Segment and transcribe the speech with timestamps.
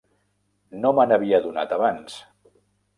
[0.85, 2.21] No me n'havia adonat abans.